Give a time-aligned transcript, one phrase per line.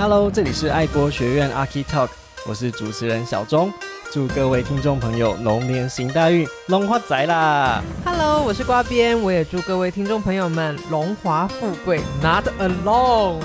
[0.00, 2.08] Hello，这里是爱国学院 Archi Talk，
[2.46, 3.70] 我是主持人小钟，
[4.10, 13.42] 祝各位听众朋友龙年行大运，龙华仔啦！Hello，我是瓜编，我也祝各位听众朋友们荣华富贵，Not alone。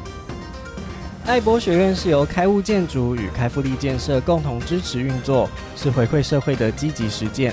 [1.26, 7.52] 爱博学院是由开物建筑与开福利建设共同支持运作，是回馈社会的积极实践。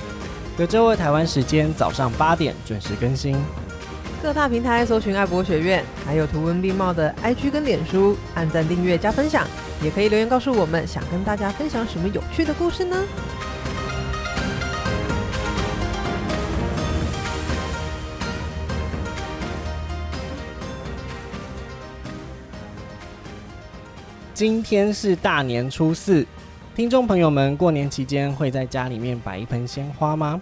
[0.56, 3.36] 隔周二台湾时间早上八点准时更新。
[4.22, 9.44] 各大平台搜寻爱博学院，还有图文并茂的 IG 跟脸书，按赞、订阅、加分享，
[9.82, 12.96] 也可以留言告诉我们，想跟大家分享什么有趣的故事呢？
[24.32, 26.24] 今天是大年初四，
[26.76, 30.40] 听众朋友们过年期间会在家里面摆一盆鲜花吗？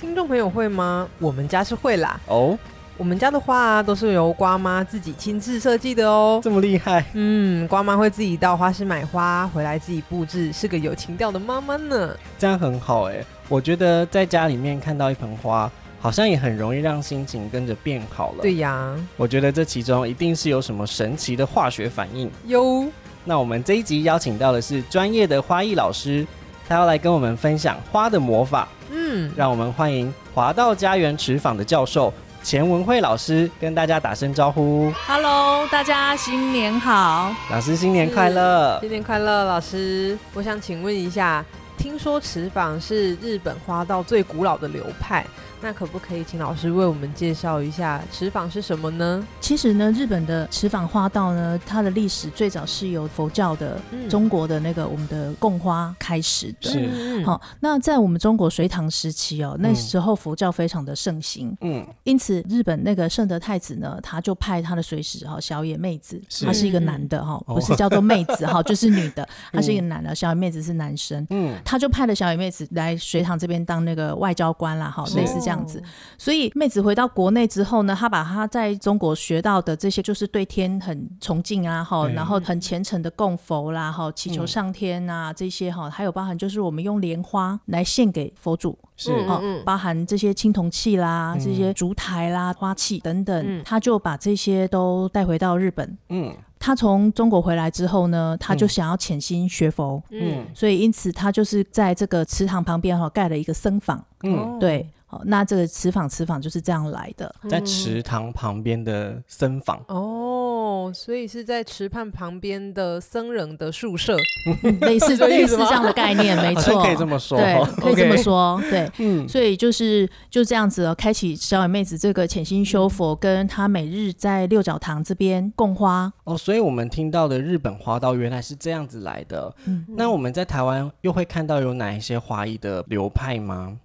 [0.00, 1.08] 听众朋友会吗？
[1.20, 2.20] 我们家是会啦。
[2.26, 2.58] 哦。
[3.00, 6.38] 我们家的花啊，都是由瓜妈自己亲自设计的哦。
[6.44, 7.02] 这么厉害？
[7.14, 12.14] 嗯，瓜妈会自己到花市买花回来自己布置，是个有情调的妈妈呢。
[12.38, 18.42] 这样很好哎，我觉得在家里面看到一盆花，好像也很容易让心情跟着变好了。
[18.42, 22.86] 对呀，我觉得这其中一定是有什么神奇的化学反应哟。
[23.24, 26.26] 那我们这一集邀请到的是专业的花艺老师，
[26.68, 28.68] 他要来跟我们分享花的魔法。
[28.90, 32.12] 嗯，让我们欢迎华道家园池坊的教授。
[32.42, 41.44] 钱文慧老师跟大家打声招呼，Hello，大家新年好，老师新年快乐，新年快乐，老师，我想请问一下，
[41.76, 45.24] 听说池坊是日本花道最古老的流派。
[45.62, 49.26] 那可不可以请老师为我们介绍一下池坊是什么呢？
[49.40, 56.70] 其实呢，日本的池坊花道呢，它的历史最早是由佛教的、嗯、中国的那个我们的供花开始的。
[56.70, 61.54] 是，好，那在我们中国隋唐时期哦，那时候佛教非常的盛行。
[61.60, 71.26] 嗯，因此日本那个圣德太子呢，他就派他的随使哈小野妹子，他是一个男的哈，不是叫做妹子哈，就是女的， 他是一个男的，小野妹子是男生。
[71.28, 75.49] 嗯，他就派了小野妹子来隋唐这边当那个外交官啦，哈，类似这样。
[75.50, 75.82] 这样子，
[76.16, 89.10] 所以妹子回到国内之后呢，她把她在中国学到的这些，就是对天很崇敬啊，哈，然后很虔诚的供佛啦，哈，祈求上天啊，这些哈，还有包含就是我们用莲花来献给佛祖，是。
[89.28, 95.98] 哦，包含这些青铜器啦，这些烛台啦、花器等等，他就把这些都带回到日本。
[96.08, 104.88] 嗯，他从中国回来之后呢，他就想要潜心学佛，嗯，所以因此他就是在这个池塘旁边哈盖了一个僧房，嗯，对。
[105.10, 109.80] 哦，那这个池坊，池坊就是这样来的，在池塘旁边的僧坊。
[109.88, 114.16] 哦，所以是在池畔旁边的僧人的宿舍，
[114.82, 126.12] 类似 类似这样的概念， 没错，可以这么说，对，可以这么说，对，嗯，所以就是就这样子哦，开启小野妹子这个潜心修佛，跟她每日在六角堂这边供花。
[126.24, 129.52] 哦，所以我们听到的日本花道原来是这样子来的。
[129.64, 133.76] 嗯，那我们在台湾又会看到有哪一些花艺的流派吗？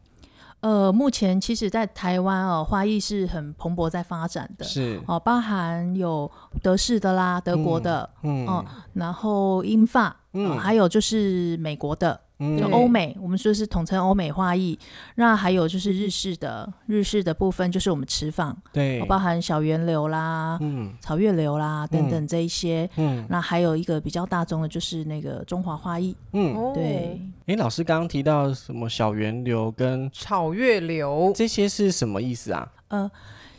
[0.66, 6.31] 呃，目前其实，在台湾哦，花艺是很蓬勃在发展的，是哦，包含有
[6.64, 12.20] 德式的啦，德国的，嗯，哦，然后英法，嗯，还有就是美国的。
[12.40, 14.78] 就欧美，我们说是统称欧美花艺。
[15.16, 27.22] 那还有就是日式的，日式的部分就是我们池坊，对，包含小源流啦，嗯，草月流啦等等这一些，嗯，那还有一个比较大众的，就是那个中华花艺，嗯，对。
[27.46, 32.72] 哎，老师刚刚提到什么小源流跟草月流，这些是什么意思啊？
[32.90, 33.12] 呃。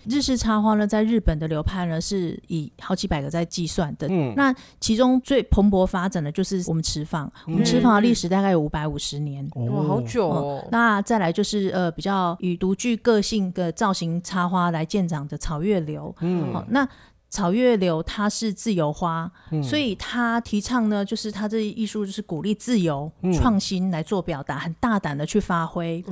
[0.09, 4.06] 日式插花呢，在日本的流派呢，是以好几百个在计算的。
[4.09, 10.62] 嗯，那其中最蓬勃发展的就是我们池坊，嗯、我们池坊的历史大概有五百五十年，哇，好久哦。
[10.62, 16.15] 哦那再来就是呃，比较以独具个性的造型插花来见长的草月流。
[16.21, 16.88] 嗯，好、哦，那。
[17.28, 26.03] 草月流它是自由花，嗯、所以他提倡呢，就是他这艺术就是鼓励自由创、嗯、新来做表达，很大胆的去发挥。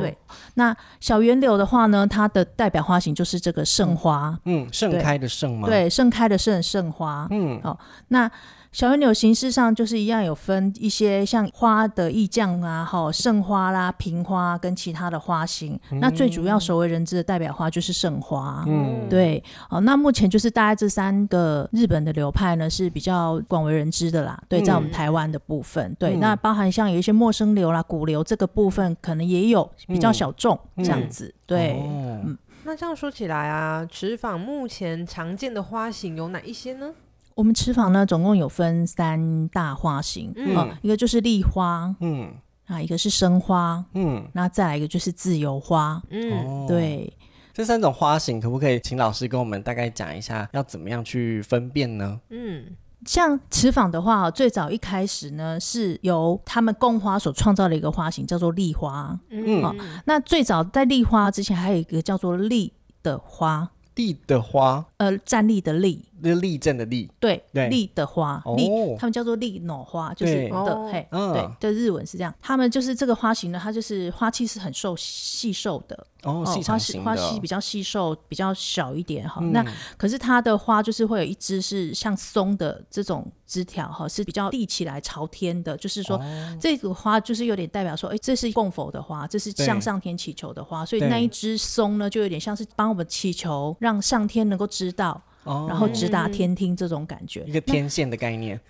[0.00, 0.16] 对。
[0.54, 4.38] 那小圆柳的话呢，它的代表花型就是这个盛花。
[4.44, 5.68] 嗯，盛开的盛吗？
[5.68, 7.26] 对，盛开的盛盛花。
[7.30, 8.30] 嗯，好，那。
[8.72, 15.78] 小圆钮形式上就是一样，有分一些像花的意匠啊，哈，盛花啦、平花跟其他的花型。
[15.90, 18.64] 嗯、那最主要首为人知的代表花就是盛花。
[18.66, 19.42] 嗯，对。
[19.68, 24.42] 好，那目前就是大概这三个日本的流派呢是比较广为人知的啦。
[24.48, 31.26] 对，在我们台湾的部分，嗯、对，那包含像有一些陌生流啦、古流这个部分，可能也有比较小众这样子。
[31.26, 32.38] 嗯、对，哦、嗯。
[32.64, 36.90] 那这样说起来啊，池坊目前常见的花型有哪一些呢？
[37.34, 42.34] 我们池坊呢，总共有分三大花型，嗯、哦，一个就是立花，嗯，
[42.66, 47.12] 啊，一个是生花，嗯，那再来一个就是自由花，嗯，对，
[47.52, 52.20] 这三种花型可不可以请老师跟我们大概讲一下，要怎么样去分辨呢？
[52.30, 52.66] 嗯，
[53.06, 59.18] 像池坊的话，最早一开始呢，是由他们供花所创造的一个花型，叫做立花。
[59.30, 59.74] 嗯，哦、
[60.04, 63.70] 那最早在立花之前，还有一个叫做立的花。
[63.94, 66.04] 立的花，呃，站立的立。
[66.24, 72.32] 是立正的立，对，立的花，立，他们叫做立脑花，就是的，嘿，对，的日文是这样。
[72.40, 79.40] 他们就是这个花型呢，它就是花器是很瘦细瘦的，哦，花花器比较细瘦，比较小一点哈。
[79.46, 79.66] 那
[79.96, 86.22] 可是它的花就是会有一支是像松的这种枝条哈，是比较立起来朝天的，就是说
[86.60, 95.20] 这个花就是有点代表说，哎，这是供佛的花，这是向上天祈求的花，所以那一支松呢，就有点像是帮我们祈求，让上天能够知道。
[95.44, 98.60] 然后直达天听这种感觉，一个天线的概念。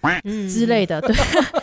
[0.49, 1.15] 之类的，对，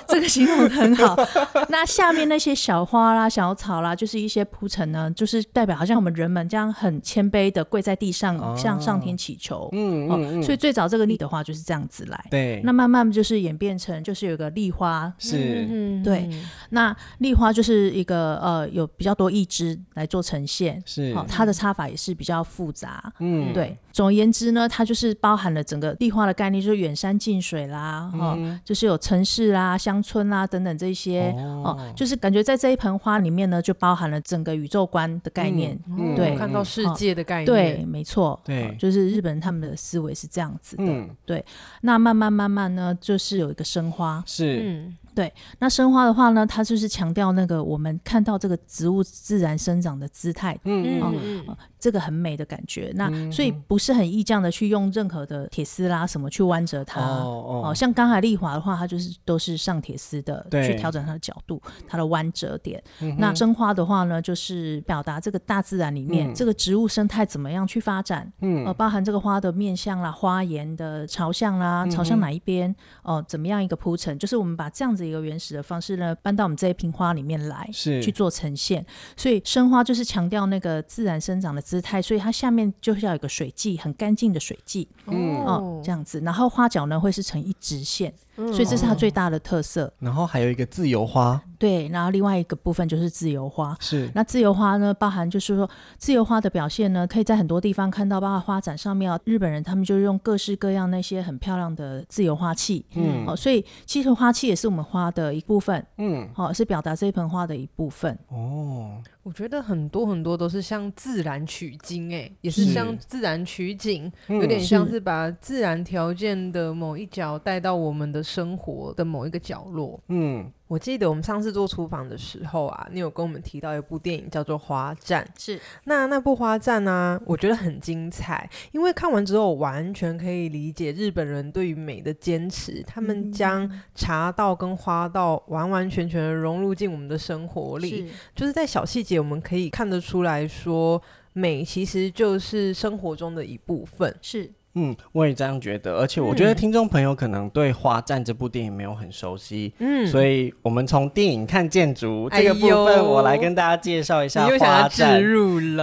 [0.10, 1.16] 这个形容很好。
[1.70, 9.70] 那下面那些小花啦、小草啦，就是一些铺陈呢，就是代表好像我们人们这样很谦卑的跪在地上，向上天祈求。
[9.74, 10.44] 嗯嗯。
[10.44, 12.26] 所以最早这个立的话就是这样子来。
[12.32, 12.62] 对。
[12.64, 15.12] 那慢慢就是演变成，就是有个立花。
[15.20, 16.02] 是。
[16.04, 16.30] 对。
[16.72, 20.82] 那立花就是一个呃，有比较多一枝来做呈现。
[20.86, 21.14] 是。
[21.16, 23.12] 哦它的插法也是比较复杂。
[23.20, 23.54] 嗯。
[23.54, 23.78] 对。
[23.92, 25.10] 总而言之呢，它就是。
[25.22, 41.44] 包含了整个立花的概念，就是远山近水啦，哈、嗯哦，就是有城市啦、乡村啊等等这些哦，哦，就是感觉在这一盆花里面呢，就包含了整个宇宙观的概念，嗯、对，看到世界的概念，哦、对，没错，对、哦，就是日本人他们的思维是这样子的，嗯、对。
[41.82, 44.98] 那慢慢慢慢呢，就是有一个生花，是，嗯。
[45.20, 52.90] 对，那生花的话呢，它就是强调那个我们看到这个植物自然生长的姿态，嗯嗯嗯，这个很美的感觉。
[52.96, 62.82] 那所以不是很意匠的去用任何的铁丝啦什么去弯折它，哦哦，像刚才丽华的话，它就是都是上铁丝的，去调整它的角度，它的弯折点。
[63.18, 72.74] 那生花的话呢，就是表达这个大自然里面这个植物生态怎么样去发展，嗯，呃，包含这个花的面向啦、花颜的朝向啦、朝向哪一边，
[73.04, 75.09] 哦，怎么样一个铺陈，就是我们把这样子。
[75.10, 78.86] 一个原始的方式呢，搬到我们这一瓶花里面来，是去做呈现。
[79.18, 86.22] 所以生花就是强调那个自然生长的姿态，所以它下面就是要有一个水迹，很干净的水迹，嗯哦，这样子。
[86.22, 88.14] 然后花脚呢会是成一直线。
[88.48, 90.06] 所以这是它最大的特色，嗯。
[90.06, 93.76] 然后还有一个自由花，对，然后另外一个部分就是自由花。
[93.80, 102.86] 是，那自由花呢，包含就是说自由花的表现呢，可以在很多地方看到，包括花展上面啊，日本人他们就用各式各样那些很漂亮的自由花器。
[102.96, 105.86] 嗯，哦，所以其实花器也是我们花的一部分。
[105.98, 108.18] 嗯，好，哦，是表达这一盆花的一部分。
[108.30, 109.02] 哦。
[109.30, 120.02] 我觉得很多很多都是向自然取经，哎，也是向自然取景，有点像是把自然条件的某一角带到我们的生活的某一个角落。
[120.08, 120.52] 嗯。
[120.70, 125.60] 我记得我们上次做厨房的时候啊，你有跟我们提到一部电影叫做《花战》，是。
[125.86, 138.08] 那那部《花战》呢，我觉得很精彩，因为看完之后完全可以理解日本人对于美的坚持，他们将茶道跟花道完完全全融入进我们的生活里，是。
[138.36, 141.02] 就是在小细节我们可以看得出来说，
[141.34, 144.52] 美其实就是生活中的一部分，是。
[144.76, 155.22] 嗯，我也这样觉得，而且我觉得听众朋友可能对《花战》这部电影没有很熟悉，嗯，所以我们从电影看建筑这个部分，我来跟大家介绍一下《花战》。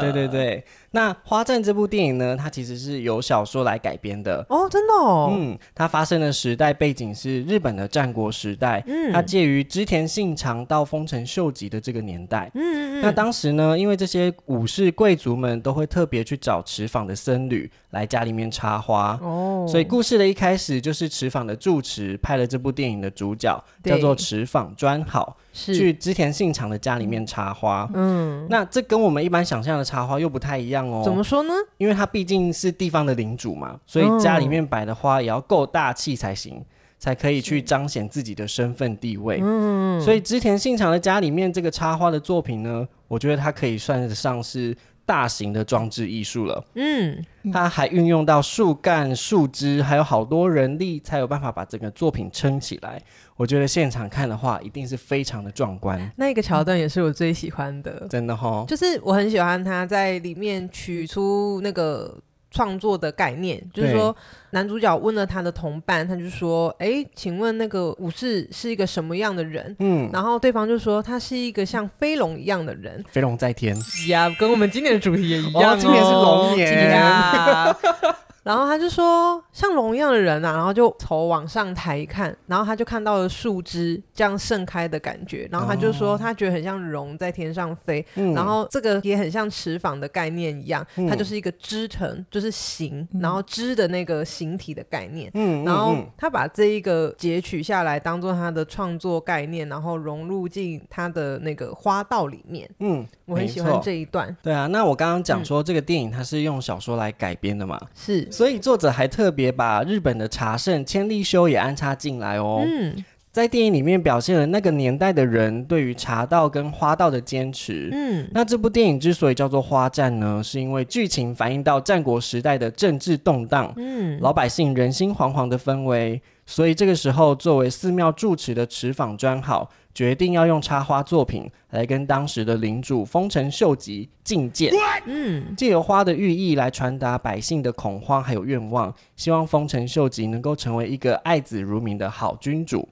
[0.00, 0.64] 对对对。
[0.92, 4.44] 那《花战》这部电影呢，它其实是由小说来改编的。
[4.48, 5.30] 哦，真的哦。
[5.32, 25.36] 嗯，它发生的时代背景是日本的战国时代，嗯，它介于织田信长到丰臣秀吉的这个年代，嗯嗯，那当时呢，因为这些武士贵族们都会特别去找持坊的僧侣来家里面插花，哦，所以故事的一开始就是持坊的住持派了这部电影的主角叫做持坊专好。
[25.56, 25.74] 是。
[25.74, 31.00] 去织田信长的家里面插花，嗯，那这跟我们一般想象的插花又不太一样哦。
[31.02, 31.54] 怎么说呢？
[31.78, 36.62] 因为他毕竟是地方的领主嘛，所以家里面摆的花也要够大气才行，
[36.98, 39.40] 才可以去彰显自己的身份地位。
[39.42, 46.62] 嗯，所以织田信长的家里面这个插花的作品呢，我觉得它可以算得上是大型的装置艺术了。
[46.74, 53.00] 嗯，它还运用到树干、树枝，还有好多人力，才有办法把整个作品撑起来。
[53.36, 56.10] 我觉得现场看的话，一定是非常的壮观。
[56.16, 62.18] 那个桥段也是我最喜欢的，嗯、真的哈、哦，就是我很喜欢他在里面取出那个
[62.50, 64.14] 创作的概念，就是说
[64.50, 73.76] 男主角问了他的同伴，他就说：“哎，请问那个武士是一个什么样的人？”嗯，然后对方就说：“他是一个像飞龙一样的人，飞龙在天。”
[74.08, 77.76] 呀，跟我们今年的主题也一样、哦，今年是龙年。
[78.46, 104.36] 然后他就说像龙一样的人啊，然后就头往上抬一看，然后他就看到了树枝这样盛开的感觉，然后他就说他觉得很像龙在天上飞，嗯、然后这个也很像池坊的概念一样，嗯、它就是一个枝藤，就是形，然后枝的那个形体的概念，嗯，然后他把这一个截取下来当做他的创作概念，然后融入进他的那个花道里面，嗯，我很喜欢这一段。
[104.40, 108.24] 对啊，那我刚刚讲说这个电影它是用小说来改编的嘛，是。
[108.36, 112.62] 所以作者还特别把日本的茶圣千利休也安插进来哦。
[112.66, 113.02] 嗯，
[113.32, 117.88] 在电影里面表现了那个年代的人对于茶道跟花道的坚持。
[117.92, 126.20] 嗯，那这部电影之所以叫做《花战》呢，是因为剧情反映到战国时代的政治动荡，嗯，老百姓人心惶惶的氛围。
[126.44, 129.70] 所以这个时候，作为寺庙住持的持坊专好。
[129.96, 134.70] 决定要用插花作品来跟当时的领主丰臣秀吉觐见，
[135.06, 142.86] 嗯，借由花的寓意来传达百姓的恐慌还有愿望，希望丰臣秀吉能够成为一个爱子如民的好君主。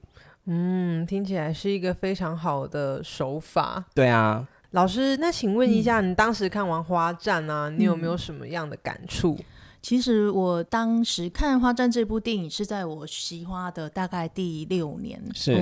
[0.47, 3.85] 嗯，听起来是一个非常好的手法。
[3.95, 9.37] 对啊，老师，那请问一下，嗯、你当时看完花战啊，你有没有什么样的感触？
[9.39, 9.45] 嗯
[9.85, 15.53] 其实我当时看《花战》这部电影是在我习花的大概第六年，是，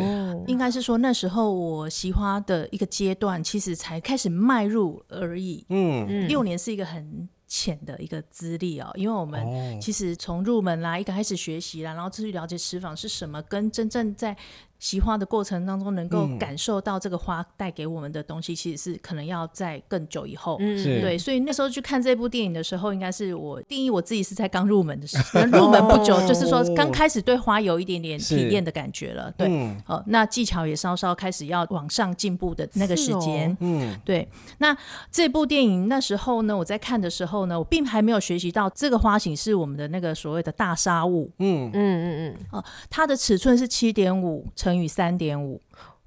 [0.47, 5.67] 应该是说那时候我习花的一个阶段，其实才开始迈入而已。
[5.71, 14.37] 嗯，六年是一个很浅的一个资历哦，因为我们其实从入门啦，一开始学习啦，然后继续了解池坊是什么，跟真正在。
[14.83, 20.57] 习花的过程当中，能够感受到这个花带给我们的东西，其实是可能要在更久以后。
[20.59, 29.33] 嗯，对，所以那时候去看这部电影的时候，应该是我定义我自己是在刚入门的时候， 入门不久，就是说刚开始对花有一点点体验的感觉了。
[29.37, 29.47] 对，
[29.87, 33.57] 哦，那技巧也稍稍开始要往上进步的那个时间。
[33.61, 34.29] 嗯，对。
[34.59, 34.77] 那
[35.13, 41.31] 这部电影那时候呢，我在看的时候呢，我并还没有学习到这个花型是我们的那个所谓的大纱物。
[41.39, 42.47] 嗯嗯嗯嗯。
[42.51, 44.72] 哦，它的尺寸是七点五乘。
[44.73, 45.61] 乘以三点五。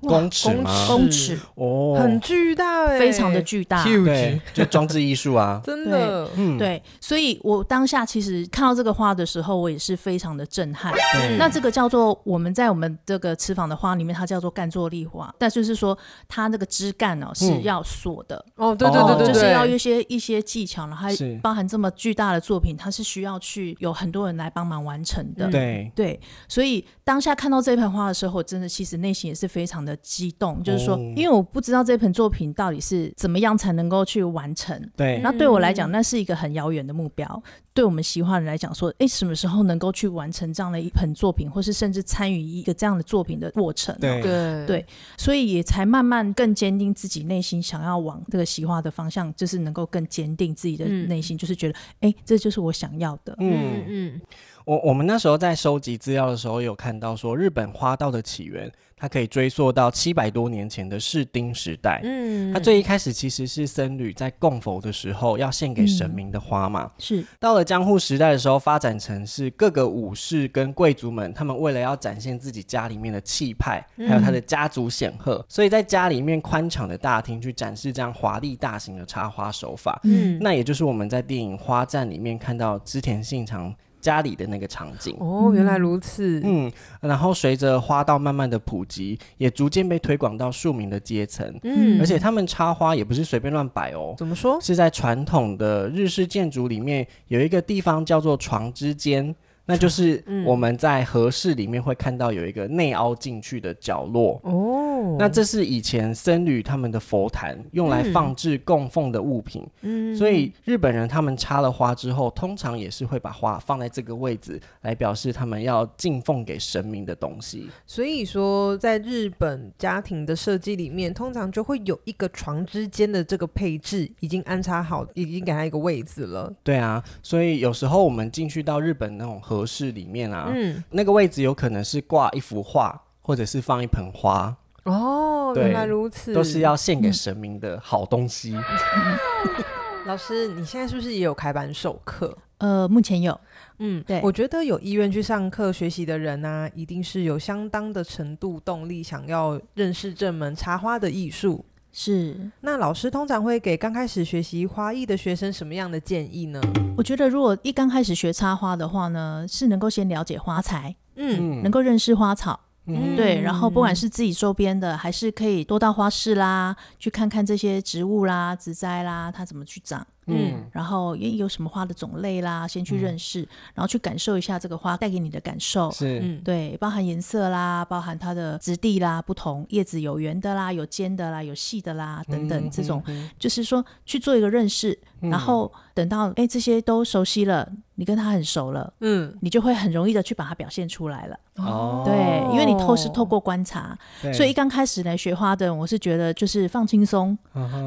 [0.07, 0.85] 公尺吗？
[0.87, 1.39] 公尺。
[1.55, 10.93] 哦，很巨大哎，非常的巨大，对，就装置艺术啊， 真的，嗯，对，所以我当下其实看到这个花的时候，我也是非常的震撼。
[11.37, 15.97] 那这个叫做我们在我们这个池坊的花里面，它叫做干坐立花，但就是说
[16.27, 18.43] 它那个枝干哦是要锁的。
[18.55, 25.49] 哦，对对对对，就是要一些一些技巧，然后还包含这么巨大的作品，它是需要去有很多人来帮忙完成的。
[25.49, 25.91] 对。
[25.95, 29.94] 对，所以当下看到这盆花的时候，真的其实内心也是非常的。
[29.97, 34.79] 激动，就是说，因为我不知道这盆作品到底是怎么样才能够去完成。
[34.95, 37.43] 对，那对我来讲，那是一个很遥远的目标。
[37.73, 43.93] 对我们习花人来讲，说，哎，什么时候能够去完成这样的一盆作品，或是甚至参与一个这样的作品的过程？
[43.99, 44.85] 对对对，
[45.17, 53.35] 所以也才慢慢更坚定自己内心想要往这个习花的方向，就是能够更坚定自己的内心，就是觉得，哎，这就是我想要的。
[53.39, 54.21] 嗯嗯。
[54.65, 62.01] 我我们那时候在收集资料的时候，有看到说，日本花道的起源，它可以追溯到七百多年前的室町时代。
[62.03, 66.85] 嗯，它最一开始其实是僧侣在供佛的时候要献给神明的花嘛。
[66.85, 67.25] 嗯、是。
[67.39, 80.01] 到了江户时代的时候，发展成是各个武士跟贵族们，他们为了要展现自己家里面的气派，还有他的家族显赫，所以在家里面宽敞的大厅去展示这样华丽大型的插花手法。
[80.05, 83.71] 嗯，那也就是我们在电影《花战》里面看到织田信长。
[84.05, 86.39] 家里的那个场景哦，原来如此。
[86.43, 86.71] 嗯，
[87.01, 91.43] 然后随着花道慢慢的普及，也逐渐被推广到庶民的阶层。
[91.63, 94.13] 嗯，而且他们插花也不是随便乱摆哦。
[94.15, 94.59] 怎么说？
[94.61, 99.35] 是在传统的日式建筑里面有一个地方叫做床之间。
[99.65, 105.15] 那就是我们在和室里面会看到有一个内凹进去的角落哦。
[105.19, 109.65] 那这是以前僧侣他们的佛坛，用来放置供奉的物品。
[109.81, 117.69] 嗯，所以日本人他们插了花之后，通常也是会把花放在这个位置，来表示他们要敬奉给神明的东西。
[117.85, 126.51] 所以说，在日本家庭的设计里面，通常就会有一个床之间的这个配置已经安插好，已经给他一个位置了。
[126.63, 134.55] 对啊，所以有时候我们进去到日本那种和合适里面啊，嗯，那个位置有可能是挂一幅画，或者是放一盆花。
[134.83, 138.53] 哦，原来如此，都是要献给神明的好东西。
[138.53, 139.17] 嗯、
[140.05, 142.37] 老师，你现在是不是也有开班授课？
[142.57, 143.39] 呃，目前有。
[143.79, 151.65] 嗯，对，我觉得有意愿去上课学习的人呢、啊，一定是有相当的程度动力，想要认识这门插花的艺术。
[151.97, 156.61] 是，那老师通常会给刚开始学习花艺的学生什么样的建议呢？
[156.97, 170.05] 我觉得如果一刚开始学插花的话呢，是能够先了解花材，嗯，能够认识花草，嗯，对，然后不管是自己周边的，还是可以多到花市啦，去看看这些植物啦、植栽啦，它怎么去长。
[170.27, 187.71] 嗯，然后也有什么花的种类啦，先去认识，嗯、然后去感受一下这个花带给你的感受，是，嗯，对，包含颜色啦，包含它的质地啦，不同叶子有圆的啦，有尖的啦，有细的啦，等等，这种、嗯、就是说去做一个认识，嗯、然后等到哎这些都熟悉了。
[187.97, 191.39] 你跟他很熟了，嗯，你就会很容易的去把它表现出来了。
[191.55, 192.13] 哦，对，
[192.51, 193.97] 因为你透是透过观察，
[194.33, 197.37] 所以一刚开始来学花的，我是觉得就是放轻松，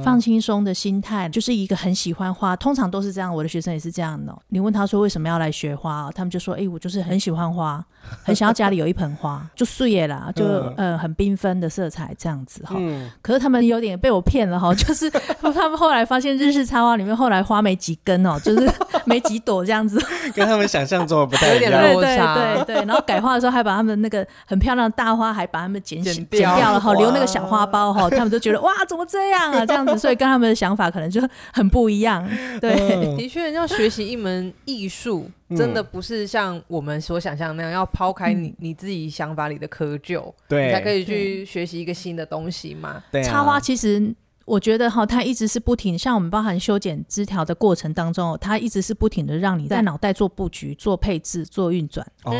[0.02, 3.34] 放轻松的心态，就是一个很喜欢花，通常都是这样。
[3.34, 4.34] 我的学生也是这样的。
[4.48, 7.84] 你问他说为什么要来学花，他们就说：哎，我就是很喜欢花，
[8.24, 10.44] 很想要家里有一盆花，就碎叶啦，就
[10.76, 12.76] 呃很缤纷的色彩这样子哈。
[13.22, 18.70] 可是他们有点被我骗了哈， 就是他们后来发现日式插花里面后来花没几根哦，就是
[19.04, 19.98] 没几朵这样子。
[20.34, 21.72] 跟他们想象中的不太一样。
[21.82, 29.64] 对对对，然后改花的时候还把他们那个很漂亮的大花还把他们剪剪掉了哈，留那个小花苞哈，他们都觉得哇，怎么这样啊？
[29.66, 31.20] 这样子，所以跟他们的想法可能就
[31.52, 32.17] 很不一样。
[32.60, 43.02] 对，的确要学习一门艺术，真的不是像我们所想象那样，要抛开你你自己想法里的窠臼，对，你才可以去学习一个新的东西嘛。
[43.10, 44.14] 对，插花其实。
[44.48, 52.06] 我觉得哈，它一直是不停，像我们包含修剪枝条的过程当中，它一直是不停的让你在脑袋做布局、做配置、做运转。
[52.24, 52.32] 哦，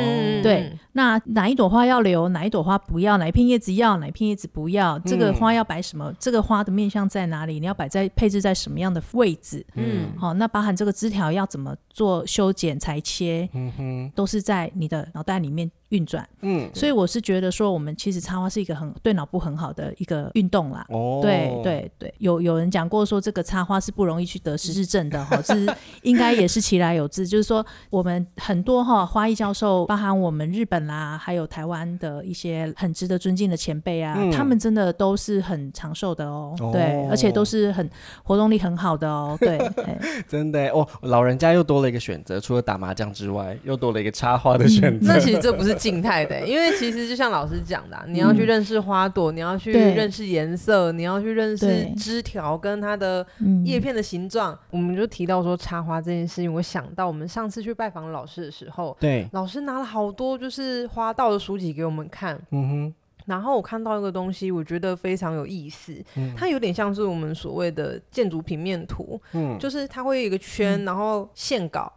[0.43, 9.65] 对，那哪一朵花要留，哪一朵花不要，哪一片叶子要，哪一片叶子不要，这个花要摆什么，这个花的面向在哪里，你要摆在配置在什么样的位置？
[9.75, 15.71] 嗯，好，那包含这个枝条要怎么做修剪、裁切，嗯哼，都是在你的脑袋里面。
[15.91, 20.85] 运转，嗯，所以我是觉得说，我们其实插花是一个很对脑部很好的一个运动啦。
[20.91, 36.71] 哦，对对对，有有人讲过说，这个插花是不容易去得失智症的哈， 这是应该也是其来有自，就是说我们很多哈花艺教授，包含我们日本啦，还有台湾的一些很值得尊敬的前辈啊，嗯、他们真的都是很长寿的哦，哦。
[36.71, 37.89] 对，而且都是很
[38.23, 39.59] 活动力很好的哦，对，
[40.29, 45.15] 真的哦，老人家又多了一个选择，除了打麻将之外，又多了一个插花的选择。
[45.15, 45.78] 嗯、那其实这不是。
[45.79, 53.27] 静态的， 因为其实就像老师讲的、啊，你要去认识花朵，嗯、你要去认识颜色，你要去认识枝条跟它的
[53.65, 54.53] 叶片的形状。
[54.55, 62.95] 对我们就提到说插花这件事情，我想到我们上次去拜访老师的时候，对，老师拿了好多就是花道的书籍给我们看，嗯哼，
[63.27, 71.93] 然后我看到一个东西，我觉得非常有意思，嗯、它有点像是我们所谓的建筑平面图，嗯，就是它会有一个圈，嗯、然后线稿。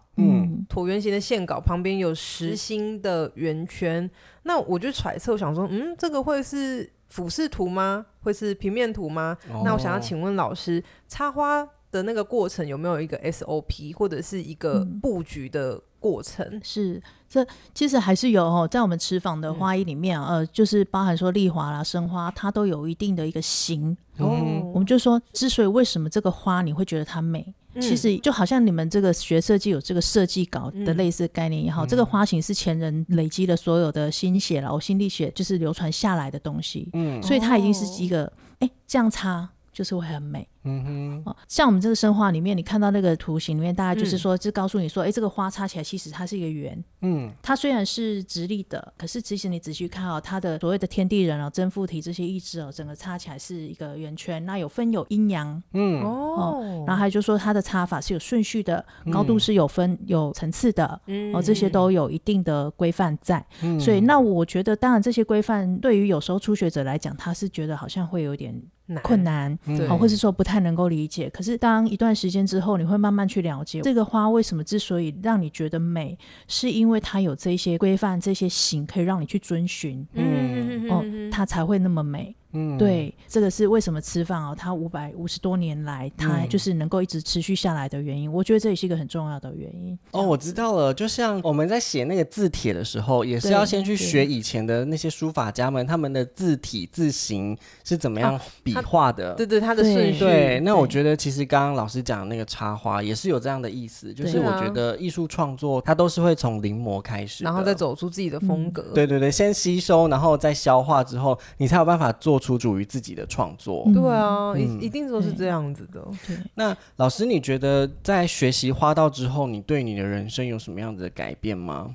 [0.71, 4.09] 嗯，椭圆形的线稿旁边有实心的圆圈，
[4.43, 8.05] 那我就揣测，我想说，嗯，这个会是俯视图吗？
[8.21, 9.37] 会是平面图吗？
[9.51, 16.45] 哦、那我想要请问老师，插花的那个过程有没有一个 SOP 或者是一个布局的过程？
[16.49, 23.97] 嗯、是，这其实还是有哦，在我们持坊的花艺里面，嗯、呃，就是包含说丽华啦、生花，它都有一定的一个型。
[24.17, 27.53] 哦，我们就说，之所以为什么这个花你会觉得它美？
[27.79, 40.47] 其实就好像你们这个学设计有这个设计稿的类似概念也好，嗯、这个花型是前人累积了所有的心血了，我心力血就是流传下来的东西，嗯，所以它已经是一个，哎、哦，这样插就是会很美。
[40.63, 55.99] 嗯哼，哦，像我们这个生花里面，你看到那个图形里面，大概就是说，就告诉你说，哎，这个花插起来其实它是一个圆，嗯，它虽然是直立的，可是其实你仔细看哦，它的所谓的天地人哦，真附体这些意志哦，整个插起来是一个圆圈，那有分有阴阳，嗯。
[56.03, 61.33] 哦，然后还有就是说它的插法是有顺序的，高度是有分有层次的，嗯。
[61.33, 68.55] 哦，这些都有一定的规范在，嗯，所以那我觉得，当然这些规范对于有时候初学者来讲，他是觉得好像会有点
[69.01, 70.51] 困难，好哦，或是说不太。
[70.51, 82.35] 太能够理解，可是当一段时间之后，你会慢慢去了解这个花为什么之所以让你觉得美，是因为它有这些规范、这些型可以让你去遵循，嗯，哦，它才会那么美。
[82.53, 88.29] 嗯，对，这个是为什么吃饭哦，它五百五十多年来，它就是能够一直持续下来的原因。
[88.29, 89.97] 嗯、我觉得这也是一个很重要的原因。
[90.11, 99.31] 哦，我知道了，就像我们在写那个字帖的时候，也是要先去学以前的那些书法家们他们的字体字形是怎么样笔画的。
[99.31, 100.19] 啊、对对，他的顺序。
[100.19, 108.81] 对，那我觉得其实刚刚老师讲的那个插花也是有这样的意思，就是我觉得艺术创作它都是会从临摹开始，然后再走出自己的风格。
[108.89, 112.40] 嗯、对对对，先吸收，然后再消化之后，你才有办法做。
[112.41, 116.05] 出属于自己的创作，对啊，一、嗯、一定都是这样子的。
[116.27, 121.93] 对，那老师，你觉得在学习花道之后，你对你的人生有什么样子的改变吗？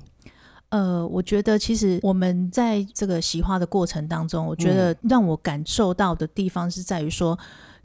[0.69, 7.37] 呃，我觉得其实我们在这个习花的过程当中，我觉得让我感受到的地方是在于说。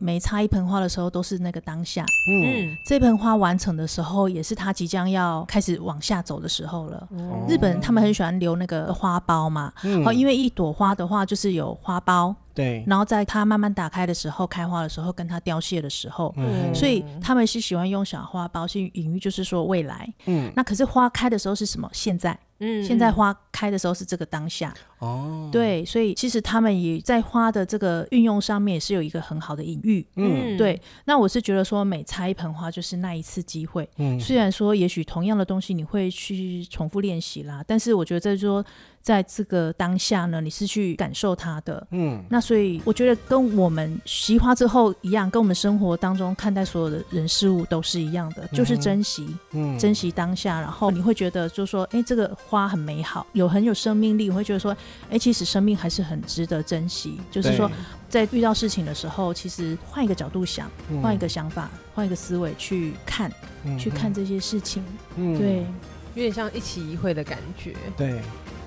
[0.03, 2.05] 每插一盆花的时候，都是那个当下。
[2.29, 7.09] 嗯，这盆花完成的时候，也是它即将要开始往下走的时候了。
[7.13, 9.73] 哦、日本人他们很喜欢留那个花苞嘛。
[9.85, 10.03] 嗯。
[10.15, 21.89] 因为一朵花的话，就是有花苞，对，然后在它慢慢打开的时候，开花的时候，跟它凋谢的时候，嗯，所以他们是喜欢用小花苞去隐喻，就是说未来，嗯，那可是花开的时候是什么？
[21.93, 22.39] 现在。
[22.65, 30.81] 嗯，现在花开的时候是这个当下哦，对，所以其实他们也在花的这个运用上面也是有一个很好的隐喻，嗯，对。
[31.05, 38.65] 那我是觉得说，每插一盆花就是那一次机会，嗯，虽然说也许同样的东西你会去重复练习啦，但是我觉得在说
[39.01, 52.33] 在这个当下呢，你是去感受它的，嗯，那所以我觉得跟我们习花之后一样，跟我们生活当中看待所有的人事物都是一样的，就是珍惜，嗯，珍惜当下，然后你会觉得就是说，哎，这个。
[52.49, 57.21] 花很美好，有很有生命力，我会觉得说，哎、欸，其实生命还是很值得珍惜。
[57.31, 57.71] 就是说，
[58.09, 60.71] 在遇到事情的时候，其实换一个角度想，
[61.03, 63.31] 换、嗯、一个想法，换一个思维去看，
[63.65, 64.83] 嗯、去看这些事情。
[65.17, 65.67] 嗯，对，
[66.15, 67.75] 有点像一期一会的感觉。
[67.97, 68.21] 对，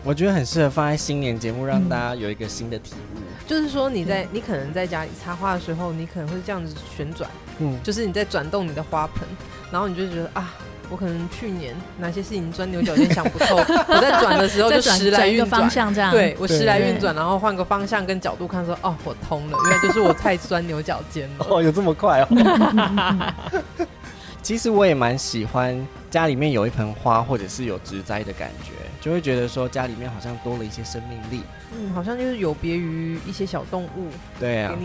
[0.03, 3.17] 我觉得很适合放在新年节目，让大家有一个新的体悟。
[3.17, 9.27] 嗯、就是说，你在你可能在家里插花的时候，你可能会这样子旋转，嗯，就是你在转动你的花盆，
[9.71, 10.53] 然后你就觉得啊。
[10.89, 21.45] 我可能去年哪些事情钻牛角尖想不透， 我在转的时候就时来运转方向这样，对我时来运转，然后换个方向跟角度看说，哦，我通了，原来就是我太钻牛角尖了。
[21.49, 23.35] 哦，有这么快哦。
[24.43, 25.75] 其实我也蛮喜欢
[26.11, 28.71] 家里面有一盆花，或者是有植栽的感觉。
[29.05, 31.43] 就会觉得说家里面好像多了一些生命力，
[31.77, 34.75] 嗯，好像就是有别于一些小动物，对啊，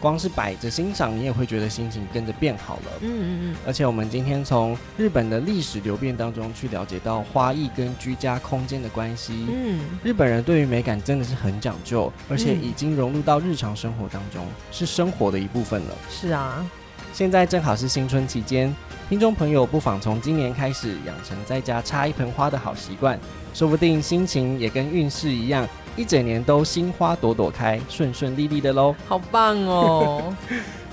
[0.00, 3.56] 光是摆着欣赏，你也会觉得心情跟着变好了，嗯嗯嗯。
[3.66, 15.94] 而且我们今天从日本的历史流变当中去了解到花艺跟居家空间的关系，嗯，日本人对于美感真的是很讲究，而且已经融入到日常生活当中，是生活的一部分了。
[16.08, 16.66] 是啊，
[17.12, 18.74] 现在正好是新春期间，
[19.08, 23.18] 听众朋友不妨从今年开始养成在家插一盆花的好习惯。
[23.54, 25.66] 说不定心情也跟运势一样，
[25.96, 28.94] 一整年都新花朵朵开，顺顺利利的喽！
[29.08, 30.32] 好棒哦！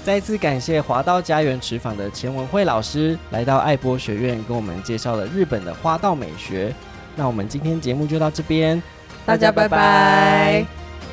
[0.03, 6.73] 再次感谢华道家园持坊的钱文慧老师来到爱博学院，跟我们介绍了日本的花道美学。
[7.15, 8.81] 那我们今天节目就到这边，
[9.25, 10.65] 大家拜拜，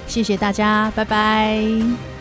[0.06, 2.11] 谢谢大家，拜拜。